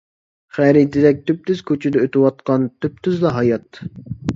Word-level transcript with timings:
خەرىتىدەك 0.57 1.21
تۈپتۈز 1.29 1.63
كوچىدا، 1.69 2.03
ئۆتۈۋاتقان 2.03 2.69
تۈپتۈزلا 2.83 3.39
ھايات. 3.41 3.87